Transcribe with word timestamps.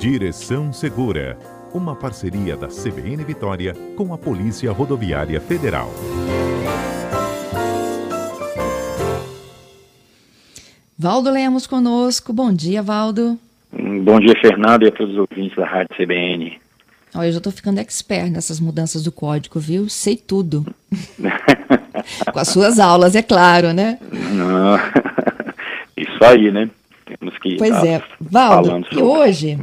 Direção 0.00 0.72
Segura, 0.72 1.38
uma 1.74 1.94
parceria 1.94 2.56
da 2.56 2.68
CBN 2.68 3.22
Vitória 3.22 3.74
com 3.94 4.14
a 4.14 4.16
Polícia 4.16 4.72
Rodoviária 4.72 5.38
Federal. 5.42 5.90
Valdo 10.98 11.30
Lemos 11.30 11.66
conosco. 11.66 12.32
Bom 12.32 12.50
dia, 12.50 12.82
Valdo. 12.82 13.38
Bom 13.70 14.18
dia, 14.20 14.32
Fernando, 14.40 14.84
e 14.84 14.88
a 14.88 14.90
todos 14.90 15.12
os 15.12 15.26
ouvintes 15.30 15.54
da 15.54 15.66
Rádio 15.66 15.94
CBN. 15.94 16.58
Olha, 17.14 17.26
eu 17.26 17.32
já 17.32 17.36
estou 17.38 17.52
ficando 17.52 17.80
expert 17.80 18.30
nessas 18.30 18.58
mudanças 18.58 19.02
do 19.02 19.12
código, 19.12 19.60
viu? 19.60 19.86
Sei 19.90 20.16
tudo. 20.16 20.64
Com 22.32 22.38
as 22.38 22.48
suas 22.48 22.78
aulas, 22.78 23.14
é 23.14 23.22
claro, 23.22 23.74
né? 23.74 23.98
Não. 24.32 24.78
Isso 25.94 26.24
aí, 26.24 26.50
né? 26.50 26.70
Temos 27.04 27.36
que. 27.36 27.58
Pois 27.58 27.84
é. 27.84 28.02
Valdo, 28.18 28.82
e 28.92 28.96
hoje, 28.96 29.58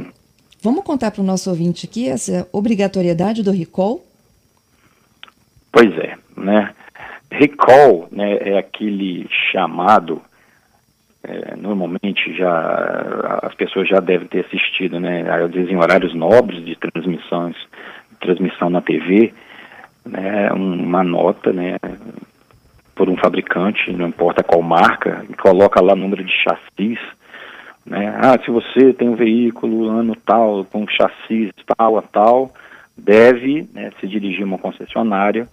vamos 0.62 0.84
contar 0.84 1.10
para 1.10 1.22
o 1.22 1.24
nosso 1.24 1.50
ouvinte 1.50 1.86
aqui 1.86 2.08
essa 2.08 2.48
obrigatoriedade 2.52 3.42
do 3.42 3.50
recall? 3.52 4.04
Pois 5.72 5.96
é, 5.98 6.16
né? 6.36 6.74
Recall 7.30 8.08
né, 8.10 8.38
é 8.40 8.58
aquele 8.58 9.28
chamado 9.52 10.22
é, 11.22 11.56
normalmente 11.56 12.32
já 12.34 13.40
as 13.42 13.54
pessoas 13.54 13.88
já 13.88 14.00
devem 14.00 14.28
ter 14.28 14.46
assistido, 14.46 15.00
né? 15.00 15.28
Às 15.30 15.50
vezes 15.50 15.70
em 15.70 15.76
horários 15.76 16.14
nobres 16.14 16.64
de 16.64 16.76
transmissões, 16.76 17.56
transmissão 18.20 18.70
na 18.70 18.80
TV, 18.80 19.34
né? 20.06 20.50
Uma 20.52 21.02
nota, 21.02 21.52
né? 21.52 21.76
Por 22.94 23.08
um 23.08 23.16
fabricante, 23.16 23.92
não 23.92 24.08
importa 24.08 24.42
qual 24.42 24.62
marca, 24.62 25.24
e 25.28 25.34
coloca 25.34 25.80
lá 25.80 25.94
número 25.94 26.24
de 26.24 26.32
chassis, 26.32 26.98
né? 27.88 28.14
Ah, 28.16 28.38
se 28.44 28.50
você 28.50 28.92
tem 28.92 29.08
um 29.08 29.16
veículo 29.16 29.88
ano 29.88 30.14
tal 30.14 30.64
com 30.64 30.86
chassis 30.86 31.50
tal 31.76 31.98
a 31.98 32.02
tal, 32.02 32.52
deve 32.96 33.68
né, 33.72 33.90
se 34.00 34.06
dirigir 34.06 34.42
a 34.42 34.46
uma 34.46 34.58
concessionária 34.58 35.48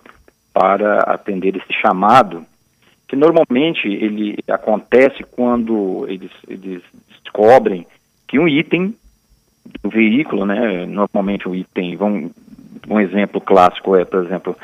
para 0.53 0.99
atender 0.99 1.55
esse 1.55 1.73
chamado 1.81 2.45
que 3.07 3.15
normalmente 3.15 3.87
ele 3.87 4.37
acontece 4.47 5.23
quando 5.23 6.05
eles, 6.09 6.31
eles 6.47 6.81
descobrem 7.23 7.85
que 8.27 8.39
um 8.39 8.47
item 8.47 8.95
do 9.83 9.89
veículo, 9.89 10.45
né, 10.45 10.85
normalmente 10.85 11.47
um 11.47 11.55
item, 11.55 11.95
vamos, 11.95 12.31
um 12.89 12.99
exemplo 12.99 13.39
clássico 13.39 13.95
é, 13.95 14.03
por 14.03 14.23
exemplo, 14.23 14.57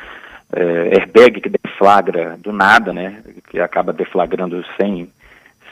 é, 0.54 1.00
airbag 1.00 1.40
que 1.40 1.50
deflagra 1.50 2.38
do 2.40 2.52
nada, 2.52 2.92
né, 2.92 3.22
que 3.50 3.60
acaba 3.60 3.94
deflagrando 3.94 4.64
sem, 4.80 5.08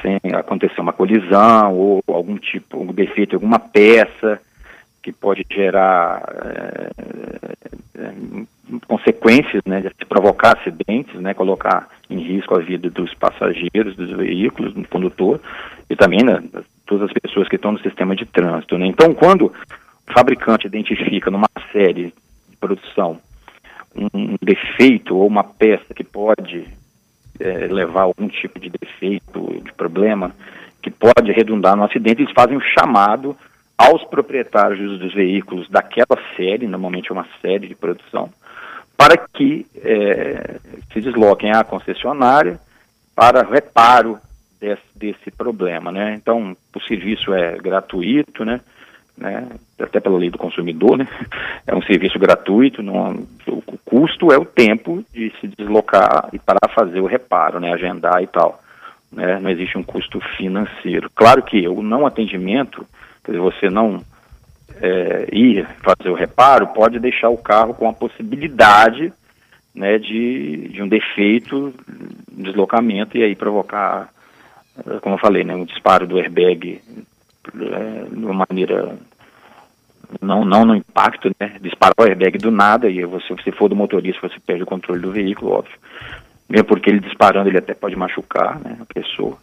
sem 0.02 0.19
acontecer 0.33 0.80
uma 0.81 0.94
colisão 0.94 1.73
ou 1.73 2.03
algum 2.08 2.38
tipo, 2.38 2.78
algum 2.78 2.94
defeito, 2.94 3.36
alguma 3.36 3.59
peça 3.59 4.42
que 5.02 5.11
pode 5.11 5.45
gerar 5.50 6.22
é, 6.45 6.89
é, 7.97 8.14
consequências, 8.88 9.61
né, 9.66 9.81
de 9.81 10.05
provocar 10.05 10.58
acidentes, 10.58 11.20
né, 11.20 11.33
colocar 11.33 11.88
em 12.09 12.20
risco 12.20 12.55
a 12.55 12.59
vida 12.59 12.89
dos 12.89 13.14
passageiros, 13.14 13.95
dos 13.95 14.11
veículos, 14.11 14.73
do 14.73 14.88
condutor 14.88 15.39
e 15.89 15.95
também 15.95 16.23
né, 16.23 16.42
todas 16.86 17.09
as 17.09 17.14
pessoas 17.14 17.47
que 17.47 17.55
estão 17.55 17.72
no 17.72 17.80
sistema 17.80 18.16
de 18.16 18.25
trânsito. 18.25 18.77
Né? 18.77 18.88
Então, 18.88 19.14
quando 19.14 19.45
o 19.45 20.14
fabricante 20.14 20.67
identifica 20.67 21.31
numa 21.31 21.50
série 21.72 22.14
de 22.50 22.58
produção 22.59 23.20
um 23.95 24.36
defeito 24.42 25.17
ou 25.17 25.27
uma 25.27 25.44
peça 25.44 25.94
que 25.94 26.03
pode 26.03 26.67
é, 27.40 27.68
levar 27.68 28.02
algum 28.02 28.28
tipo 28.28 28.59
de 28.59 28.70
defeito, 28.70 29.62
de 29.64 29.72
problema, 29.73 30.36
que 30.82 30.92
pode 30.92 31.32
redundar 31.32 31.76
no 31.76 31.84
acidente, 31.84 32.22
eles 32.22 32.34
fazem 32.34 32.58
um 32.58 32.62
chamado 32.62 33.36
aos 33.78 34.04
proprietários 34.06 35.00
dos 35.00 35.14
veículos 35.14 35.70
daquela 35.70 36.17
série, 36.36 36.67
normalmente 36.67 37.10
é 37.10 37.14
uma 37.14 37.28
série 37.42 37.67
de 37.67 37.76
produção, 37.76 38.30
para 38.98 39.17
que 39.17 39.66
é, 39.78 40.60
se 40.92 41.00
desloquem 41.00 41.52
à 41.52 41.64
concessionária 41.64 42.60
para 43.16 43.44
reparo 43.44 44.20
desse, 44.60 44.82
desse 44.95 45.32
problema, 45.32 45.92
né? 45.92 46.16
Então, 46.16 46.56
o 46.76 46.82
serviço 46.82 47.33
é 47.33 47.58
gratuito, 47.58 48.44
né? 48.44 48.60
Né? 49.20 49.48
Até 49.80 50.00
pela 50.00 50.18
lei 50.18 50.30
do 50.30 50.38
consumidor, 50.38 50.98
né? 50.98 51.08
É 51.68 51.76
um 51.76 51.82
serviço 51.82 52.18
gratuito, 52.18 52.82
não, 52.82 53.28
o 53.48 53.78
custo 53.86 54.32
é 54.32 54.38
o 54.38 54.46
tempo 54.46 55.04
de 55.14 55.32
se 55.40 55.48
deslocar 55.48 56.30
e 56.32 56.40
para 56.40 56.70
fazer 56.74 57.02
o 57.02 57.06
reparo, 57.06 57.60
né? 57.60 57.72
Agendar 57.74 58.24
e 58.24 58.28
tal. 58.28 58.62
Né? 59.12 59.40
Não 59.40 59.50
existe 59.50 59.78
um 59.78 59.84
custo 59.84 60.20
financeiro. 60.38 61.10
Claro 61.14 61.44
que 61.44 61.68
o 61.68 61.82
não 61.82 62.06
atendimento, 62.06 62.86
quer 63.24 63.34
dizer, 63.34 63.44
você 63.44 63.70
não 63.70 64.02
é, 64.82 65.28
ir 65.32 65.68
fazer 65.84 66.10
o 66.10 66.16
reparo, 66.16 66.68
pode 66.68 67.00
deixar 67.00 67.30
o 67.30 67.38
carro 67.38 67.74
com 67.74 67.90
a 67.90 67.94
possibilidade 67.94 69.12
né, 69.76 69.98
de, 69.98 70.70
de 70.70 70.82
um 70.82 70.88
defeito, 70.88 71.74
deslocamento 72.32 73.18
e 73.18 73.24
aí 73.24 73.36
provocar, 73.36 74.10
como 75.02 75.16
eu 75.16 75.20
falei, 75.20 75.44
né, 75.44 75.56
um 75.56 75.66
disparo 75.66 76.08
do 76.08 76.18
airbag 76.18 76.82
é, 77.48 78.04
de 78.10 78.26
uma 78.26 78.45
maneira 78.50 78.98
não, 80.22 80.44
não 80.44 80.66
no 80.66 80.76
impacto, 80.76 81.32
né, 81.39 81.58
disparar 81.61 81.94
o 81.98 82.04
airbag 82.04 82.38
do 82.38 82.52
nada 82.52 82.89
e 82.89 83.04
você, 83.05 83.36
se 83.44 83.52
for 83.52 83.70
do 83.70 83.76
motorista, 83.76 84.27
você 84.27 84.39
perde 84.39 84.64
o 84.64 84.67
controle 84.67 85.02
do 85.02 85.11
veículo, 85.11 85.52
óbvio. 85.52 85.77
Mesmo 86.50 86.66
porque 86.66 86.89
ele 86.89 87.00
disparando, 87.00 87.48
ele 87.48 87.60
até 87.60 87.76
pode 87.76 87.95
machucar 87.95 88.60
né, 88.60 88.77
a 88.80 88.94
pessoa 88.94 89.38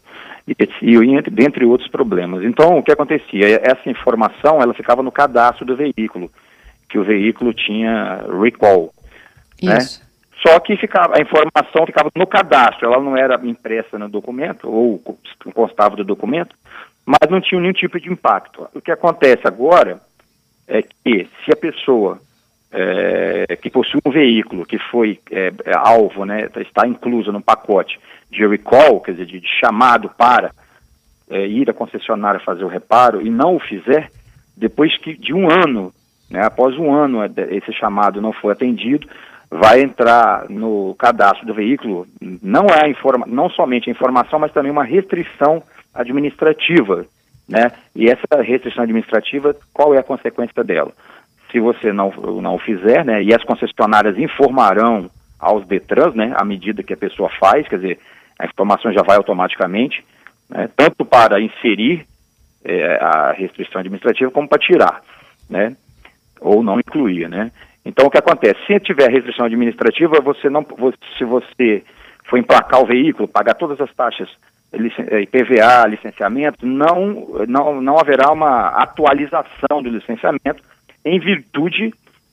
e, 0.47 0.55
e 0.83 1.31
dentre 1.31 1.65
outros 1.65 1.91
problemas. 1.91 2.45
Então, 2.45 2.79
o 2.79 2.83
que 2.83 2.93
acontecia? 2.93 3.61
Essa 3.63 3.91
informação 3.91 4.63
ela 4.63 4.75
ficava 4.75 5.03
no 5.03 5.11
cadastro 5.11 5.65
do 5.65 5.77
veículo, 5.77 6.31
que 6.89 6.99
o 6.99 7.05
veículo 7.05 7.53
tinha 7.53 8.25
recall. 8.41 8.93
Né? 9.63 9.79
Isso. 9.79 10.01
Né? 10.01 10.07
Só 10.47 10.61
que 10.61 10.77
ficava, 10.77 11.17
a 11.17 11.21
informação 11.21 11.87
ficava 11.87 12.11
no 12.15 12.27
cadastro, 12.27 12.87
ela 12.87 13.03
não 13.03 13.17
era 13.17 13.41
impressa 13.43 13.99
no 13.99 14.09
documento, 14.09 14.69
ou 14.71 15.03
constava 15.53 15.97
do 15.97 16.05
documento, 16.05 16.55
mas 17.07 17.31
não 17.31 17.41
tinha 17.41 17.61
nenhum 17.61 17.73
tipo 17.73 18.01
de 18.01 18.11
impacto. 18.11 18.69
O 18.75 18.81
que 18.81 18.91
acontece 18.91 19.47
agora 19.47 20.01
é 20.67 20.83
que 20.83 21.29
se 21.45 21.53
a 21.53 21.57
pessoa 21.57 22.21
é, 22.73 23.57
que 23.57 23.71
possui 23.71 24.01
um 24.05 24.11
veículo 24.11 24.67
que 24.67 24.79
foi 24.91 25.21
é, 25.31 25.53
é, 25.65 25.77
alvo, 25.77 26.25
né, 26.25 26.49
está 26.57 26.87
incluso 26.87 27.31
no 27.31 27.41
pacote 27.41 27.99
de 28.29 28.45
recall, 28.45 29.01
quer 29.01 29.13
dizer, 29.13 29.27
de, 29.27 29.41
de 29.41 29.49
chamado 29.61 30.11
para 30.11 30.51
é, 31.31 31.47
ir 31.47 31.71
à 31.71 31.73
concessionária 31.73 32.41
fazer 32.41 32.65
o 32.65 32.69
reparo 32.69 33.25
e 33.25 33.31
não 33.31 33.55
o 33.55 33.61
fizer, 33.61 34.11
depois 34.57 34.97
que 34.99 35.17
de 35.17 35.33
um 35.33 35.49
ano, 35.49 35.93
né, 36.29 36.45
após 36.45 36.77
um 36.77 36.93
ano 36.93 37.23
é, 37.23 37.31
esse 37.51 37.73
chamado 37.73 38.21
não 38.21 38.33
foi 38.33 38.53
atendido, 38.53 39.09
vai 39.49 39.81
entrar 39.81 40.51
no 40.51 40.93
cadastro 40.99 41.47
do 41.47 41.55
veículo 41.55 42.05
não 42.21 42.67
é 42.67 42.91
informa 42.91 43.27
não 43.29 43.49
somente 43.49 43.89
a 43.89 43.93
informação, 43.93 44.41
mas 44.41 44.53
também 44.53 44.73
uma 44.73 44.83
restrição 44.83 45.63
administrativa, 45.97 47.07
né? 47.49 47.73
E 47.95 48.09
essa 48.09 48.43
restrição 48.43 48.85
administrativa, 48.85 49.57
qual 49.73 49.95
é 49.95 49.99
a 49.99 50.03
consequência 50.03 50.63
dela? 50.63 50.93
Se 51.51 51.61
você 51.61 51.93
não 51.93 52.11
não 52.43 52.59
fizer, 52.59 53.05
né? 53.05 53.23
E 53.23 53.35
as 53.35 53.43
concessionárias 53.45 54.19
informarão 54.19 55.11
aos 55.39 55.67
Detrans, 55.67 56.15
né? 56.15 56.33
À 56.37 56.45
medida 56.45 56.83
que 56.83 56.93
a 56.93 56.97
pessoa 56.97 57.31
faz, 57.39 57.69
quer 57.69 57.77
dizer, 57.77 57.99
a 58.39 58.47
informação 58.47 58.93
já 58.93 59.03
vai 59.03 59.17
automaticamente, 59.17 60.05
né, 60.49 60.69
tanto 60.77 61.05
para 61.05 61.41
inserir 61.41 62.07
é, 62.65 62.97
a 62.97 63.33
restrição 63.33 63.81
administrativa 63.81 64.31
como 64.31 64.49
para 64.49 64.59
tirar, 64.59 65.03
né, 65.49 65.77
ou 66.41 66.63
não 66.63 66.79
incluir, 66.79 67.29
né. 67.29 67.51
Então 67.85 68.07
o 68.07 68.11
que 68.11 68.19
acontece? 68.19 68.59
Se 68.67 68.81
tiver 68.81 69.11
restrição 69.11 69.47
administrativa, 69.47 70.21
você 70.21 70.51
não, 70.51 70.67
se 71.17 71.25
você 71.25 71.85
for 72.25 72.37
emplacar 72.37 72.83
o 72.83 72.87
veículo, 72.87 73.29
pagar 73.29 73.55
todas 73.55 73.81
as 73.81 73.93
taxas 73.95 74.29
IPVA, 74.73 75.85
é, 75.85 75.89
licenciamento, 75.89 76.67
não, 76.67 77.45
não, 77.47 77.81
não 77.81 77.99
haverá 77.99 78.33
uma 78.33 78.69
atualização 78.69 79.83
do 79.83 79.89
licenciamento 79.89 80.63
em 81.05 81.19
virtude 81.21 81.93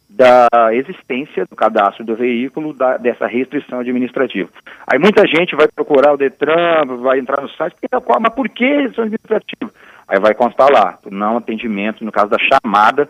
da 0.09 0.47
existência 0.73 1.45
do 1.45 1.55
cadastro 1.55 2.05
do 2.05 2.15
veículo, 2.15 2.73
da, 2.73 2.97
dessa 2.97 3.25
restrição 3.25 3.79
administrativa. 3.79 4.49
Aí 4.85 4.99
muita 4.99 5.25
gente 5.25 5.55
vai 5.55 5.67
procurar 5.67 6.13
o 6.13 6.17
Detran, 6.17 6.85
vai 7.01 7.19
entrar 7.19 7.41
no 7.41 7.49
site, 7.49 7.75
mas 8.21 8.33
por 8.33 8.47
que 8.49 8.63
restrição 8.63 9.05
administrativa? 9.05 9.71
Aí 10.07 10.19
vai 10.19 10.35
constar 10.35 10.69
lá, 10.71 10.99
não 11.09 11.37
atendimento, 11.37 12.05
no 12.05 12.11
caso 12.11 12.29
da 12.29 12.37
chamada 12.37 13.09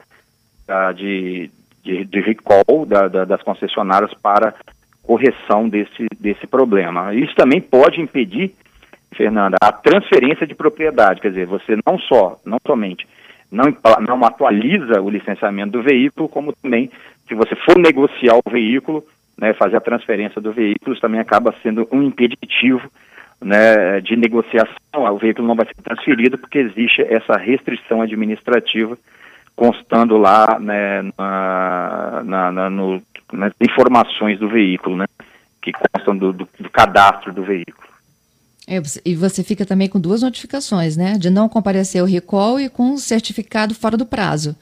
uh, 0.69 0.93
de, 0.93 1.51
de, 1.83 2.05
de, 2.05 2.21
recall 2.21 2.85
da, 2.85 3.09
da, 3.09 3.25
das 3.25 3.41
concessionárias 3.41 4.13
para 4.13 4.53
correção 5.01 5.67
desse, 5.67 6.07
desse 6.17 6.47
problema. 6.47 7.13
Isso 7.13 7.35
também 7.35 7.59
pode 7.59 7.99
impedir, 7.99 8.55
Fernanda, 9.13 9.57
a 9.61 9.71
transferência 9.71 10.45
de 10.45 10.55
propriedade, 10.55 11.21
quer 11.21 11.29
dizer, 11.29 11.45
você 11.45 11.77
não 11.85 11.97
só, 11.99 12.39
não 12.45 12.57
somente 12.65 13.05
não, 13.53 13.65
não 14.01 14.25
atualiza 14.25 14.99
o 14.99 15.09
licenciamento 15.11 15.73
do 15.73 15.83
veículo, 15.83 16.27
como 16.27 16.53
também, 16.53 16.89
se 17.27 17.35
você 17.35 17.55
for 17.55 17.77
negociar 17.77 18.35
o 18.43 18.49
veículo, 18.49 19.05
né, 19.37 19.53
fazer 19.53 19.77
a 19.77 19.81
transferência 19.81 20.41
do 20.41 20.51
veículo, 20.51 20.99
também 20.99 21.19
acaba 21.19 21.53
sendo 21.61 21.87
um 21.91 22.01
impeditivo 22.01 22.89
né, 23.39 24.01
de 24.01 24.15
negociação. 24.15 24.73
O 24.93 25.17
veículo 25.17 25.47
não 25.47 25.55
vai 25.55 25.67
ser 25.67 25.81
transferido 25.83 26.37
porque 26.39 26.57
existe 26.57 27.03
essa 27.03 27.37
restrição 27.37 28.01
administrativa 28.01 28.97
constando 29.55 30.17
lá 30.17 30.57
né, 30.59 31.03
na, 31.15 32.21
na, 32.25 32.51
na 32.51 32.69
no, 32.71 32.99
nas 33.31 33.53
informações 33.61 34.39
do 34.39 34.49
veículo, 34.49 34.97
né, 34.97 35.05
que 35.61 35.71
constam 35.71 36.17
do, 36.17 36.33
do, 36.33 36.49
do 36.59 36.69
cadastro 36.71 37.31
do 37.31 37.43
veículo. 37.43 37.92
É, 38.67 38.81
e 39.05 39.15
você 39.15 39.43
fica 39.43 39.65
também 39.65 39.89
com 39.89 39.99
duas 39.99 40.21
notificações, 40.21 40.95
né? 40.95 41.13
De 41.17 41.29
não 41.29 41.49
comparecer 41.49 42.01
ao 42.01 42.07
recall 42.07 42.59
e 42.59 42.69
com 42.69 42.83
um 42.91 42.97
certificado 42.97 43.75
fora 43.75 43.97
do 43.97 44.05
prazo. 44.05 44.55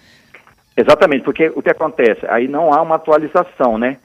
Exatamente, 0.76 1.24
porque 1.24 1.52
o 1.56 1.62
que 1.62 1.70
acontece? 1.70 2.26
Aí 2.28 2.48
não 2.48 2.74
há 2.74 2.82
uma 2.82 2.96
atualização, 2.96 3.78
né? 3.78 3.98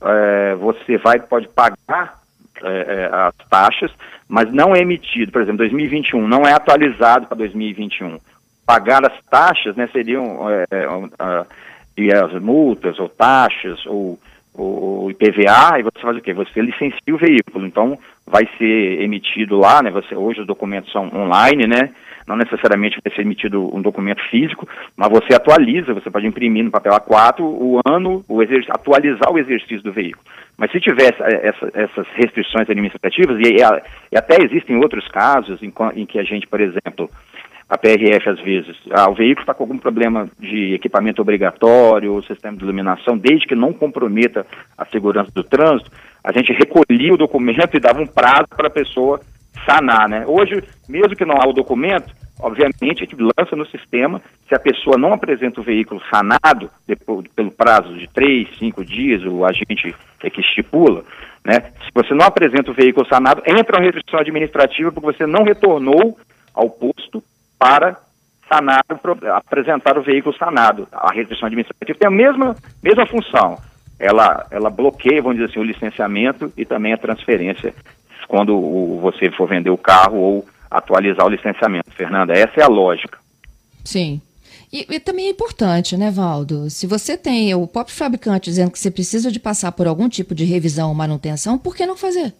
É, 0.00 0.54
você 0.54 0.96
vai, 0.96 1.20
pode 1.20 1.48
pagar 1.48 2.20
é, 2.62 2.68
é 2.68 3.10
as 3.12 3.34
taxas, 3.48 3.90
mas 4.28 4.50
não 4.52 4.74
é 4.74 4.78
emitido, 4.78 5.30
por 5.30 5.42
exemplo, 5.42 5.58
2021, 5.58 6.26
não 6.26 6.42
é 6.42 6.52
atualizado 6.52 7.26
para 7.26 7.36
2021. 7.36 8.18
Pagar 8.64 9.04
as 9.04 9.12
taxas, 9.30 9.76
né, 9.76 9.88
seriam 9.92 10.48
é, 10.48 10.64
é 10.70 12.16
as 12.16 12.32
multas 12.40 12.98
ou 12.98 13.08
taxas 13.08 13.84
ou 13.86 14.18
o 14.54 15.10
IPVA 15.10 15.78
e 15.78 15.82
você 15.82 15.98
faz 16.00 16.16
o 16.16 16.20
quê? 16.20 16.32
Você 16.34 16.60
licencia 16.60 17.14
o 17.14 17.18
veículo, 17.18 17.66
então 17.66 17.98
vai 18.26 18.48
ser 18.58 19.02
emitido 19.02 19.58
lá, 19.58 19.82
né? 19.82 19.90
Você, 19.90 20.14
hoje 20.14 20.40
os 20.40 20.46
documentos 20.46 20.92
são 20.92 21.10
online, 21.14 21.66
né? 21.66 21.90
Não 22.26 22.36
necessariamente 22.36 22.98
vai 23.04 23.12
ser 23.14 23.22
emitido 23.22 23.74
um 23.74 23.82
documento 23.82 24.22
físico, 24.30 24.68
mas 24.96 25.10
você 25.10 25.34
atualiza, 25.34 25.92
você 25.92 26.08
pode 26.10 26.26
imprimir 26.26 26.64
no 26.64 26.70
papel 26.70 26.92
A4 26.92 27.40
o 27.40 27.80
ano, 27.84 28.24
o 28.28 28.40
atualizar 28.70 29.32
o 29.32 29.38
exercício 29.38 29.82
do 29.82 29.92
veículo. 29.92 30.24
Mas 30.56 30.70
se 30.70 30.80
tivesse 30.80 31.20
essa, 31.20 31.70
essas 31.74 32.06
restrições 32.14 32.70
administrativas, 32.70 33.38
e, 33.40 33.56
e, 34.12 34.16
até 34.16 34.36
existem 34.44 34.76
outros 34.76 35.08
casos 35.08 35.60
em, 35.62 35.72
em 35.96 36.06
que 36.06 36.18
a 36.18 36.22
gente, 36.22 36.46
por 36.46 36.60
exemplo, 36.60 37.10
a 37.72 37.78
PRF 37.78 38.28
às 38.28 38.38
vezes. 38.40 38.76
Ah, 38.90 39.08
o 39.08 39.14
veículo 39.14 39.40
está 39.40 39.54
com 39.54 39.62
algum 39.62 39.78
problema 39.78 40.28
de 40.38 40.74
equipamento 40.74 41.22
obrigatório, 41.22 42.12
ou 42.12 42.22
sistema 42.22 42.54
de 42.54 42.62
iluminação, 42.62 43.16
desde 43.16 43.46
que 43.46 43.54
não 43.54 43.72
comprometa 43.72 44.44
a 44.76 44.84
segurança 44.84 45.30
do 45.34 45.42
trânsito, 45.42 45.90
a 46.22 46.30
gente 46.32 46.52
recolhia 46.52 47.14
o 47.14 47.16
documento 47.16 47.74
e 47.74 47.80
dava 47.80 48.02
um 48.02 48.06
prazo 48.06 48.48
para 48.54 48.66
a 48.66 48.70
pessoa 48.70 49.20
sanar, 49.64 50.06
né? 50.06 50.22
Hoje, 50.26 50.62
mesmo 50.86 51.16
que 51.16 51.24
não 51.24 51.36
há 51.40 51.48
o 51.48 51.54
documento, 51.54 52.14
obviamente 52.38 53.04
a 53.04 53.06
gente 53.06 53.16
lança 53.16 53.56
no 53.56 53.64
sistema, 53.64 54.20
se 54.46 54.54
a 54.54 54.60
pessoa 54.60 54.98
não 54.98 55.14
apresenta 55.14 55.58
o 55.58 55.64
veículo 55.64 56.02
sanado, 56.10 56.70
depois, 56.86 57.26
pelo 57.34 57.50
prazo 57.50 57.94
de 57.94 58.06
três, 58.06 58.48
cinco 58.58 58.84
dias, 58.84 59.24
o 59.24 59.46
agente 59.46 59.94
é 60.22 60.28
que 60.28 60.42
estipula, 60.42 61.04
né? 61.42 61.72
Se 61.84 61.90
você 61.94 62.12
não 62.12 62.26
apresenta 62.26 62.70
o 62.70 62.74
veículo 62.74 63.06
sanado, 63.06 63.42
entra 63.46 63.78
uma 63.78 63.86
restrição 63.86 64.20
administrativa 64.20 64.92
porque 64.92 65.16
você 65.16 65.26
não 65.26 65.42
retornou 65.42 66.18
ao 66.54 66.68
posto 66.68 66.91
para 67.62 67.96
sanar, 68.48 68.82
apresentar 69.36 69.96
o 69.96 70.02
veículo 70.02 70.36
sanado. 70.36 70.88
A 70.92 71.12
restrição 71.12 71.46
administrativa 71.46 71.96
tem 71.96 72.08
a 72.08 72.10
mesma, 72.10 72.56
mesma 72.82 73.06
função. 73.06 73.56
Ela, 74.00 74.44
ela 74.50 74.68
bloqueia, 74.68 75.22
vamos 75.22 75.38
dizer 75.38 75.50
assim, 75.50 75.60
o 75.60 75.64
licenciamento 75.64 76.52
e 76.56 76.64
também 76.64 76.92
a 76.92 76.98
transferência 76.98 77.72
quando 78.26 78.56
o, 78.56 78.98
você 79.00 79.30
for 79.30 79.48
vender 79.48 79.70
o 79.70 79.78
carro 79.78 80.18
ou 80.18 80.44
atualizar 80.68 81.24
o 81.24 81.28
licenciamento. 81.28 81.88
Fernanda, 81.92 82.32
essa 82.32 82.60
é 82.60 82.64
a 82.64 82.68
lógica. 82.68 83.16
Sim. 83.84 84.20
E, 84.72 84.86
e, 84.90 84.98
também 84.98 85.26
é 85.26 85.30
importante, 85.30 85.96
né, 85.96 86.10
Valdo? 86.10 86.68
Se 86.68 86.86
você 86.86 87.16
tem 87.16 87.54
o 87.54 87.66
próprio 87.66 87.94
fabricante 87.94 88.50
dizendo 88.50 88.72
que 88.72 88.78
você 88.78 88.90
precisa 88.90 89.30
de 89.30 89.38
passar 89.38 89.70
por 89.70 89.86
algum 89.86 90.08
tipo 90.08 90.34
de 90.34 90.44
revisão 90.44 90.88
ou 90.88 90.94
manutenção, 90.94 91.58
por 91.58 91.76
que 91.76 91.86
não 91.86 91.96
fazer? 91.96 92.34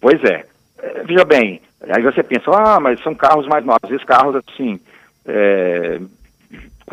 Pois 0.00 0.18
é. 0.24 0.44
é 0.82 1.04
veja 1.04 1.24
bem, 1.24 1.60
Aí 1.88 2.02
você 2.02 2.22
pensa, 2.22 2.50
ah, 2.52 2.78
mas 2.78 3.02
são 3.02 3.14
carros 3.14 3.46
mais 3.46 3.64
novos. 3.64 3.90
Esses 3.90 4.04
carros, 4.04 4.36
assim, 4.36 4.78
é, 5.26 6.00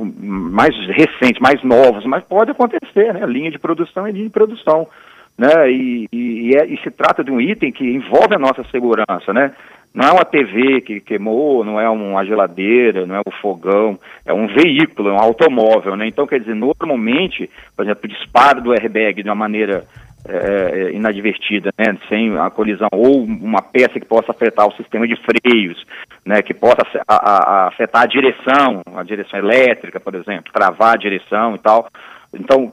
mais 0.03 0.75
recentes, 0.87 1.41
mais 1.41 1.61
novos, 1.63 2.05
mas 2.05 2.23
pode 2.23 2.51
acontecer, 2.51 3.13
né? 3.13 3.25
Linha 3.25 3.51
de 3.51 3.59
produção 3.59 4.07
é 4.07 4.11
linha 4.11 4.25
de 4.25 4.31
produção, 4.31 4.87
né? 5.37 5.69
E, 5.71 6.07
e, 6.11 6.51
e, 6.51 6.55
é, 6.55 6.65
e, 6.65 6.77
se 6.81 6.91
trata 6.91 7.23
de 7.23 7.31
um 7.31 7.41
item 7.41 7.71
que 7.71 7.83
envolve 7.83 8.35
a 8.35 8.39
nossa 8.39 8.63
segurança, 8.71 9.33
né? 9.33 9.53
Não 9.93 10.07
é 10.07 10.11
uma 10.11 10.25
TV 10.25 10.81
que 10.81 10.99
queimou, 10.99 11.63
não 11.63 11.79
é 11.79 11.89
uma 11.89 12.23
geladeira, 12.23 13.05
não 13.05 13.15
é 13.15 13.19
um 13.19 13.31
fogão, 13.41 13.97
é 14.25 14.33
um 14.33 14.45
veículo, 14.47 15.09
é 15.09 15.13
um 15.13 15.19
automóvel, 15.19 15.95
né? 15.95 16.07
Então, 16.07 16.27
quer 16.27 16.39
dizer, 16.39 16.53
normalmente, 16.53 17.49
por 17.75 17.83
exemplo, 17.83 18.01
o 18.05 18.07
disparo 18.07 18.61
do 18.61 18.73
airbag 18.73 19.23
de 19.23 19.29
uma 19.29 19.35
maneira 19.35 19.85
é, 20.27 20.71
é, 20.73 20.91
inadvertida, 20.91 21.71
né, 21.77 21.97
sem 22.09 22.37
a 22.37 22.49
colisão, 22.49 22.89
ou 22.91 23.23
uma 23.23 23.61
peça 23.61 23.99
que 23.99 24.05
possa 24.05 24.31
afetar 24.31 24.67
o 24.67 24.75
sistema 24.75 25.07
de 25.07 25.15
freios, 25.15 25.85
né, 26.25 26.41
que 26.41 26.53
possa 26.53 26.81
a, 27.07 27.15
a, 27.15 27.67
afetar 27.67 28.03
a 28.03 28.07
direção, 28.07 28.81
a 28.95 29.03
direção 29.03 29.39
elétrica, 29.39 29.99
por 29.99 30.15
exemplo, 30.15 30.51
travar 30.51 30.95
a 30.95 30.97
direção 30.97 31.55
e 31.55 31.59
tal. 31.59 31.87
Então, 32.33 32.71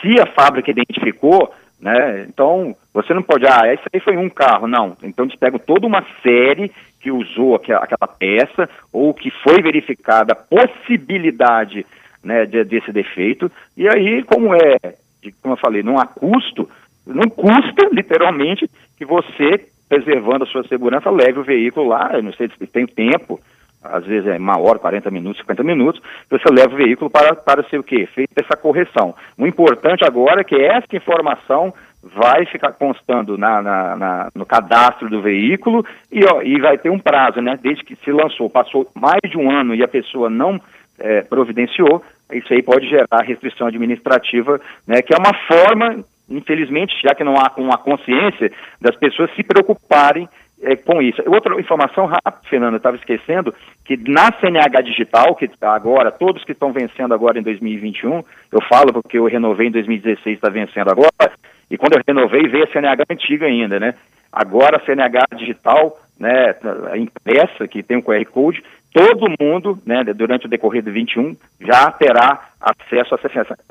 se 0.00 0.20
a 0.20 0.26
fábrica 0.26 0.70
identificou, 0.70 1.52
né, 1.80 2.26
então 2.28 2.74
você 2.94 3.12
não 3.12 3.22
pode, 3.22 3.46
ah, 3.46 3.72
isso 3.72 3.84
aí 3.92 4.00
foi 4.00 4.16
um 4.16 4.30
carro, 4.30 4.66
não. 4.66 4.96
Então 5.02 5.24
eles 5.24 5.38
pegam 5.38 5.58
toda 5.58 5.86
uma 5.86 6.04
série 6.22 6.72
que 7.00 7.10
usou 7.10 7.54
aquela, 7.54 7.80
aquela 7.80 8.08
peça 8.08 8.68
ou 8.92 9.12
que 9.12 9.30
foi 9.30 9.62
verificada 9.62 10.32
a 10.32 10.36
possibilidade 10.36 11.84
né, 12.22 12.44
de, 12.46 12.64
desse 12.64 12.92
defeito, 12.92 13.50
e 13.76 13.88
aí, 13.88 14.22
como 14.22 14.54
é 14.54 14.76
de, 15.22 15.32
como 15.42 15.54
eu 15.54 15.58
falei, 15.58 15.82
não 15.82 15.98
há 15.98 16.06
custo, 16.06 16.68
não 17.06 17.28
custa, 17.28 17.88
literalmente, 17.92 18.70
que 18.96 19.04
você, 19.04 19.66
preservando 19.88 20.44
a 20.44 20.46
sua 20.46 20.62
segurança, 20.64 21.10
leve 21.10 21.38
o 21.38 21.44
veículo 21.44 21.88
lá, 21.88 22.10
eu 22.14 22.22
não 22.22 22.32
sei 22.32 22.48
se 22.48 22.66
tem 22.66 22.86
tempo, 22.86 23.40
às 23.82 24.04
vezes 24.04 24.28
é 24.28 24.36
uma 24.36 24.58
hora, 24.58 24.78
40 24.78 25.10
minutos, 25.10 25.40
50 25.40 25.62
minutos, 25.64 26.02
você 26.28 26.44
leva 26.52 26.74
o 26.74 26.76
veículo 26.76 27.10
para, 27.10 27.34
para 27.34 27.62
ser 27.64 27.78
o 27.78 27.82
quê? 27.82 28.06
Feita 28.06 28.42
essa 28.42 28.56
correção. 28.56 29.14
O 29.38 29.46
importante 29.46 30.04
agora 30.04 30.42
é 30.42 30.44
que 30.44 30.56
essa 30.56 30.94
informação 30.94 31.72
vai 32.02 32.46
ficar 32.46 32.72
constando 32.72 33.36
na, 33.36 33.60
na, 33.62 33.96
na, 33.96 34.28
no 34.34 34.46
cadastro 34.46 35.08
do 35.08 35.20
veículo 35.20 35.84
e, 36.10 36.24
ó, 36.24 36.42
e 36.42 36.58
vai 36.58 36.78
ter 36.78 36.90
um 36.90 36.98
prazo, 36.98 37.40
né? 37.40 37.58
Desde 37.60 37.84
que 37.84 37.96
se 37.96 38.10
lançou, 38.10 38.48
passou 38.48 38.90
mais 38.94 39.20
de 39.30 39.36
um 39.36 39.50
ano 39.50 39.74
e 39.74 39.82
a 39.82 39.88
pessoa 39.88 40.30
não 40.30 40.60
é, 40.98 41.22
providenciou, 41.22 42.02
isso 42.32 42.52
aí 42.52 42.62
pode 42.62 42.88
gerar 42.88 43.22
restrição 43.22 43.66
administrativa, 43.66 44.60
né, 44.86 45.02
que 45.02 45.14
é 45.14 45.16
uma 45.16 45.34
forma, 45.46 46.04
infelizmente, 46.28 46.94
já 47.02 47.14
que 47.14 47.24
não 47.24 47.34
há 47.34 47.52
uma 47.56 47.78
consciência, 47.78 48.52
das 48.80 48.96
pessoas 48.96 49.34
se 49.34 49.42
preocuparem 49.42 50.28
é, 50.62 50.76
com 50.76 51.00
isso. 51.00 51.22
Outra 51.26 51.58
informação 51.58 52.06
rápida, 52.06 52.48
Fernando, 52.48 52.74
eu 52.74 52.78
estava 52.78 52.96
esquecendo, 52.96 53.54
que 53.84 53.96
na 53.96 54.30
CNH 54.32 54.82
Digital, 54.82 55.34
que 55.34 55.50
agora, 55.62 56.10
todos 56.10 56.44
que 56.44 56.52
estão 56.52 56.72
vencendo 56.72 57.14
agora 57.14 57.38
em 57.38 57.42
2021, 57.42 58.22
eu 58.52 58.60
falo 58.68 58.92
porque 58.92 59.18
eu 59.18 59.24
renovei 59.24 59.68
em 59.68 59.72
2016, 59.72 60.36
está 60.36 60.50
vencendo 60.50 60.90
agora, 60.90 61.32
e 61.70 61.78
quando 61.78 61.94
eu 61.94 62.02
renovei, 62.06 62.46
veio 62.48 62.64
a 62.64 62.66
CNH 62.66 63.04
antiga 63.10 63.46
ainda, 63.46 63.80
né? 63.80 63.94
Agora 64.32 64.76
a 64.76 64.84
CNH 64.84 65.26
Digital, 65.36 65.98
né, 66.18 66.54
impressa, 66.96 67.66
que 67.66 67.82
tem 67.82 67.96
o 67.96 68.02
QR 68.02 68.24
Code, 68.26 68.62
todo 68.92 69.32
mundo, 69.40 69.78
né, 69.86 70.02
durante 70.14 70.46
o 70.46 70.48
decorrer 70.48 70.82
do 70.82 70.92
21, 70.92 71.36
já 71.60 71.90
terá 71.92 72.50
acesso 72.60 73.14
a 73.14 73.18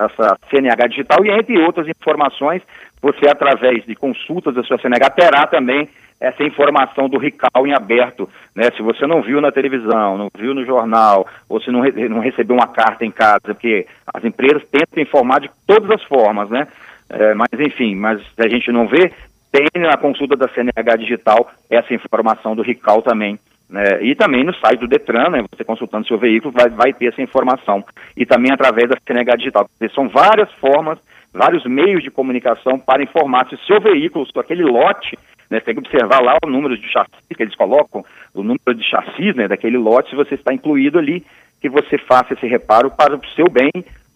essa, 0.05 0.37
CNH 0.49 0.87
digital 0.87 1.25
e, 1.25 1.29
entre 1.29 1.57
outras 1.59 1.87
informações, 1.87 2.61
você, 3.01 3.29
através 3.29 3.85
de 3.85 3.95
consultas 3.95 4.55
da 4.55 4.63
sua 4.63 4.77
CNH, 4.77 5.09
terá 5.11 5.47
também 5.47 5.89
essa 6.19 6.43
informação 6.43 7.07
do 7.07 7.17
RICAL 7.17 7.65
em 7.65 7.73
aberto. 7.73 8.29
Né? 8.53 8.69
Se 8.75 8.81
você 8.81 9.07
não 9.07 9.21
viu 9.21 9.39
na 9.39 9.51
televisão, 9.51 10.17
não 10.17 10.29
viu 10.37 10.53
no 10.53 10.65
jornal, 10.65 11.25
ou 11.47 11.61
se 11.61 11.71
não, 11.71 11.79
re 11.81 12.09
não 12.09 12.19
recebeu 12.19 12.55
uma 12.55 12.67
carta 12.67 13.05
em 13.05 13.11
casa, 13.11 13.39
porque 13.53 13.87
as 14.13 14.23
empresas 14.25 14.63
tentam 14.69 15.01
informar 15.01 15.39
de 15.39 15.49
todas 15.65 15.89
as 15.91 16.03
formas, 16.03 16.49
né? 16.49 16.67
É, 17.09 17.33
mas, 17.33 17.49
enfim, 17.53 17.95
mas 17.95 18.21
se 18.21 18.45
a 18.45 18.49
gente 18.49 18.71
não 18.71 18.87
vê, 18.87 19.11
tem 19.51 19.65
na 19.81 19.97
consulta 19.97 20.35
da 20.35 20.47
CNH 20.49 20.97
digital 20.97 21.49
essa 21.69 21.93
informação 21.93 22.55
do 22.55 22.61
RICAL 22.61 23.01
também 23.01 23.39
né, 23.69 24.01
e 24.01 24.15
também 24.15 24.43
no 24.43 24.53
site 24.55 24.79
do 24.79 24.87
Detran, 24.87 25.29
né, 25.29 25.45
você 25.51 25.63
consultando 25.63 26.07
seu 26.07 26.17
veículo, 26.17 26.51
vai, 26.51 26.69
vai 26.69 26.93
ter 26.93 27.07
essa 27.07 27.21
informação. 27.21 27.83
E 28.17 28.25
também 28.25 28.51
através 28.51 28.89
da 28.89 28.97
CNH 29.05 29.35
Digital. 29.35 29.69
São 29.93 30.09
várias 30.09 30.51
formas, 30.53 30.97
vários 31.31 31.63
meios 31.65 32.03
de 32.03 32.09
comunicação 32.09 32.79
para 32.79 33.03
informar 33.03 33.47
se 33.47 33.55
o 33.55 33.59
seu 33.59 33.79
veículo, 33.79 34.25
se 34.25 34.37
aquele 34.39 34.63
lote, 34.63 35.17
né, 35.49 35.59
você 35.59 35.65
tem 35.65 35.75
que 35.75 35.81
observar 35.81 36.21
lá 36.21 36.37
o 36.43 36.49
número 36.49 36.77
de 36.77 36.91
chassi 36.91 37.11
que 37.35 37.43
eles 37.43 37.55
colocam, 37.55 38.03
o 38.33 38.41
número 38.41 38.73
de 38.73 38.83
chassis 38.83 39.35
né, 39.35 39.47
daquele 39.47 39.77
lote, 39.77 40.09
se 40.09 40.15
você 40.15 40.35
está 40.35 40.51
incluído 40.53 40.97
ali, 40.97 41.23
que 41.61 41.69
você 41.69 41.97
faça 41.97 42.33
esse 42.33 42.47
reparo 42.47 42.89
para 42.89 43.15
o 43.15 43.25
seu 43.35 43.45
bem, 43.49 43.71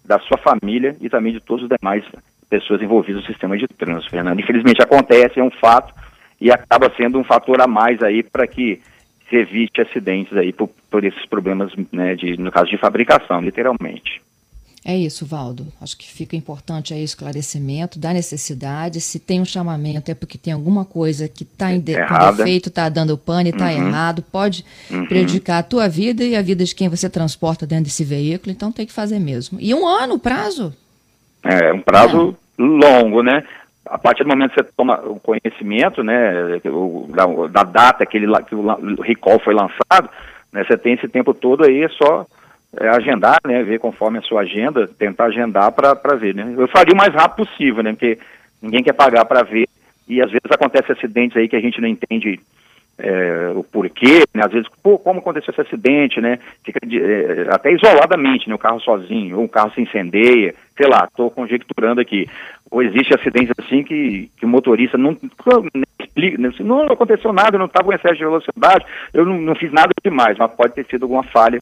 da 0.06 0.20
sua 0.20 0.38
família 0.38 0.96
e 1.00 1.10
também 1.10 1.32
de 1.32 1.40
todas 1.40 1.64
as 1.64 1.78
demais 1.80 2.04
pessoas 2.50 2.82
envolvidas 2.82 3.22
no 3.22 3.28
sistema 3.28 3.58
de 3.58 3.68
trânsito, 3.68 4.12
Fernando. 4.12 4.40
Infelizmente 4.40 4.82
acontece, 4.82 5.40
é 5.40 5.44
um 5.44 5.50
fato, 5.50 5.94
e 6.40 6.52
acaba 6.52 6.92
sendo 6.98 7.18
um 7.18 7.24
fator 7.24 7.62
a 7.62 7.68
mais 7.68 8.04
aí 8.04 8.22
para 8.22 8.46
que 8.46 8.82
se 9.34 9.38
evite 9.38 9.82
acidentes 9.82 10.38
aí 10.38 10.54
por, 10.54 10.70
por 10.92 11.04
esses 11.04 11.26
problemas, 11.26 11.72
né, 11.92 12.16
de, 12.16 12.38
no 12.38 12.52
caso 12.52 12.70
de 12.70 12.78
fabricação, 12.78 13.42
literalmente. 13.42 14.22
É 14.86 14.96
isso, 14.96 15.26
Valdo. 15.26 15.66
Acho 15.82 15.98
que 15.98 16.06
fica 16.06 16.36
importante 16.36 16.94
aí 16.94 17.02
o 17.02 17.06
esclarecimento 17.06 17.98
da 17.98 18.14
necessidade. 18.14 19.00
Se 19.00 19.18
tem 19.18 19.40
um 19.40 19.46
chamamento, 19.46 20.12
é 20.12 20.14
porque 20.14 20.38
tem 20.38 20.52
alguma 20.52 20.84
coisa 20.84 21.28
que 21.30 21.44
está 21.44 21.72
em 21.72 21.80
de 21.80 21.96
com 22.06 22.36
defeito, 22.36 22.68
está 22.68 22.90
dando 22.90 23.18
pane, 23.18 23.50
está 23.50 23.68
uhum. 23.68 23.88
errado, 23.88 24.22
pode 24.22 24.66
uhum. 24.92 25.06
prejudicar 25.06 25.60
a 25.60 25.64
tua 25.64 25.88
vida 25.88 26.24
e 26.24 26.36
a 26.36 26.42
vida 26.42 26.66
de 26.66 26.76
quem 26.76 26.90
você 26.90 27.10
transporta 27.10 27.66
dentro 27.66 27.86
desse 27.86 28.04
veículo, 28.04 28.52
então 28.52 28.74
tem 28.74 28.86
que 28.86 28.92
fazer 28.92 29.20
mesmo. 29.20 29.58
E 29.60 29.74
um 29.74 29.88
ano, 29.88 30.20
prazo? 30.20 30.76
É, 31.42 31.72
um 31.72 31.82
prazo 31.82 32.36
é. 32.60 32.62
longo, 32.62 33.24
né? 33.24 33.42
A 33.86 33.98
partir 33.98 34.24
do 34.24 34.30
momento 34.30 34.52
que 34.52 34.62
você 34.62 34.70
toma 34.76 35.02
o 35.02 35.20
conhecimento, 35.20 36.04
né, 36.04 36.60
da, 37.10 37.26
da, 37.48 37.64
data 37.64 38.06
que, 38.06 38.18
ele, 38.18 38.28
que 38.44 38.56
o 38.56 39.02
recall 39.02 39.40
foi 39.40 39.54
lançado, 39.54 40.10
né, 40.52 40.64
você 40.64 40.78
tem 40.78 40.94
esse 40.94 41.08
tempo 41.08 41.34
todo 41.34 41.66
aí, 41.66 41.84
é 41.84 41.90
só 41.90 42.26
é, 42.80 42.88
agendar, 42.90 43.40
né, 43.46 43.62
ver 43.64 43.80
conforme 43.80 44.20
a 44.20 44.22
sua 44.22 44.42
agenda, 44.42 44.88
tentar 44.88 45.26
agendar 45.26 45.72
para 45.74 46.16
ver, 46.16 46.34
né. 46.34 46.54
Eu 46.58 46.68
faria 46.70 46.94
o 46.94 46.98
mais 46.98 47.14
rápido 47.14 47.46
possível, 47.46 47.84
né, 47.84 47.92
porque 47.92 48.18
ninguém 48.62 48.84
quer 48.84 48.94
pagar 48.94 49.26
para 49.26 49.44
ver 49.44 49.68
e 50.08 50.22
às 50.22 50.32
vezes 50.32 50.50
acontece 50.50 50.92
acidentes 50.92 51.36
aí 51.38 51.48
que 51.48 51.56
a 51.56 51.62
gente 51.62 51.80
não 51.80 51.88
entende 51.88 52.40
é, 52.98 53.52
o 53.56 53.64
porquê, 53.64 54.24
né, 54.34 54.44
às 54.46 54.52
vezes, 54.52 54.68
pô, 54.82 55.00
como 55.00 55.20
aconteceu 55.20 55.52
esse 55.52 55.62
acidente, 55.62 56.22
né, 56.22 56.40
fica 56.64 56.80
de, 56.86 57.02
é, 57.02 57.48
até 57.50 57.72
isoladamente, 57.72 58.48
né, 58.48 58.56
o 58.56 58.60
carro 58.60 58.80
sozinho, 58.80 59.40
ou 59.40 59.46
o 59.46 59.50
carro 59.50 59.72
se 59.74 59.82
incendeia, 59.82 60.54
sei 60.78 60.88
lá, 60.88 61.06
estou 61.06 61.32
conjecturando 61.32 62.00
aqui, 62.00 62.30
ou 62.70 62.84
existe 62.84 63.14
acidentes 63.14 63.54
assim 63.58 63.84
que, 63.84 64.30
que 64.38 64.46
o 64.46 64.50
motorista 64.50 64.98
não, 64.98 65.18
não 65.74 65.84
explica, 66.00 66.38
né, 66.38 66.52
não 66.60 66.84
aconteceu 66.84 67.34
nada, 67.34 67.56
eu 67.56 67.60
não 67.60 67.66
estava 67.66 67.86
com 67.86 67.94
excesso 67.94 68.16
de 68.16 68.26
velocidade, 68.26 68.86
eu 69.14 69.26
não, 69.26 69.42
não 69.42 69.56
fiz 69.56 69.72
nada 69.72 69.90
demais, 70.04 70.38
mas 70.38 70.52
pode 70.52 70.74
ter 70.74 70.86
sido 70.86 71.04
alguma 71.04 71.24
falha 71.24 71.62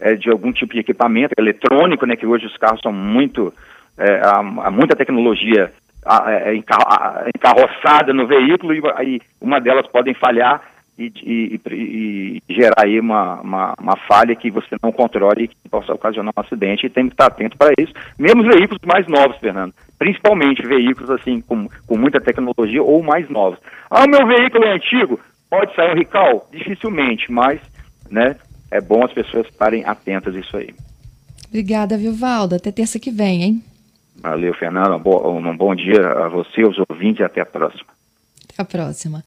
é, 0.00 0.14
de 0.14 0.30
algum 0.30 0.50
tipo 0.50 0.72
de 0.72 0.80
equipamento 0.80 1.34
eletrônico, 1.36 2.06
né, 2.06 2.16
que 2.16 2.26
hoje 2.26 2.46
os 2.46 2.56
carros 2.56 2.80
são 2.80 2.92
muito, 2.92 3.52
é, 3.98 4.14
há, 4.22 4.38
há, 4.38 4.70
muita 4.70 4.96
tecnologia 4.96 5.70
encarroçada 7.34 8.12
no 8.12 8.26
veículo 8.26 8.74
e, 8.74 8.80
e, 9.06 9.20
uma 9.40 9.60
delas 9.60 9.86
podem 9.86 10.14
falhar 10.14 10.62
e, 10.98 11.12
e, 11.22 12.42
e 12.48 12.54
gerar 12.54 12.84
aí 12.84 13.00
uma, 13.00 13.40
uma, 13.40 13.74
uma, 13.80 13.96
falha 14.08 14.36
que 14.36 14.50
você 14.50 14.76
não 14.82 14.92
controle 14.92 15.44
e 15.44 15.48
que 15.48 15.68
possa 15.70 15.94
ocasionar 15.94 16.32
um 16.36 16.40
acidente 16.40 16.86
e 16.86 16.90
tem 16.90 17.06
que 17.06 17.14
estar 17.14 17.26
atento 17.26 17.56
para 17.56 17.72
isso. 17.78 17.92
Mesmo 18.18 18.42
veículos 18.42 18.80
mais 18.84 19.06
novos, 19.06 19.36
Fernando, 19.38 19.72
principalmente 19.98 20.66
veículos 20.66 21.10
assim 21.10 21.40
com, 21.40 21.68
com 21.86 21.96
muita 21.96 22.20
tecnologia 22.20 22.82
ou 22.82 23.02
mais 23.02 23.28
novos. 23.30 23.58
Ah, 23.90 24.04
o 24.04 24.08
meu 24.08 24.26
veículo 24.26 24.64
é 24.64 24.72
antigo, 24.72 25.18
pode 25.48 25.74
sair 25.74 25.92
um 25.92 25.98
recall? 25.98 26.46
Dificilmente, 26.52 27.32
mas 27.32 27.60
né, 28.10 28.36
é 28.70 28.80
bom 28.80 29.02
as 29.04 29.12
pessoas 29.12 29.46
estarem 29.46 29.84
atentas 29.84 30.34
a 30.34 30.38
isso 30.38 30.56
aí. 30.56 30.74
Obrigada, 31.48 31.96
Vivaldo. 31.96 32.54
Até 32.54 32.70
terça 32.70 33.00
que 33.00 33.10
vem, 33.10 33.42
hein? 33.42 33.62
Valeu, 34.20 34.54
Fernando. 34.54 34.96
Um 34.96 35.56
bom, 35.56 35.74
dia 35.74 36.06
a 36.06 36.28
você, 36.28 36.62
os 36.62 36.76
ouvintes, 36.88 37.20
e 37.20 37.24
até 37.24 37.40
a 37.40 37.46
próxima. 37.46 37.90
Até 38.44 38.62
a 38.62 38.64
próxima. 38.64 39.18